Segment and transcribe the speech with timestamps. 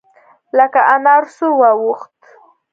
[0.57, 2.15] لکه انار سور واوښت.